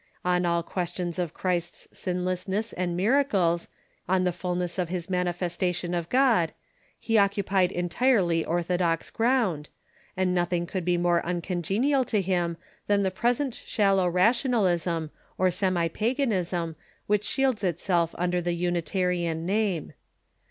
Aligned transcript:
On 0.25 0.47
all 0.47 0.63
questions 0.63 1.19
of 1.19 1.35
Christ's 1.35 1.87
sinlessness 1.93 2.73
and 2.73 2.97
miracles, 2.97 3.67
on 4.09 4.23
the 4.23 4.31
fulness 4.31 4.79
of 4.79 4.89
his 4.89 5.11
mani 5.11 5.29
festation 5.29 5.95
of 5.95 6.09
God, 6.09 6.53
he 6.99 7.19
occupied 7.19 7.71
entirely 7.71 8.43
orthodox 8.43 9.11
ground, 9.11 9.69
and 10.17 10.33
nothino 10.35 10.65
could 10.67 10.85
be 10.85 10.97
more 10.97 11.23
uncongenial 11.23 12.03
to 12.05 12.19
him 12.19 12.57
than 12.87 13.03
the 13.03 13.11
present 13.11 13.53
shallow 13.53 14.07
rationalism 14.09 15.11
or 15.37 15.51
semi 15.51 15.87
paganism 15.87 16.75
which 17.05 17.23
shields 17.23 17.63
itself 17.63 18.15
un 18.17 18.31
der 18.31 18.41
the 18.41 18.53
Unitarian 18.53 19.45
name. 19.45 19.93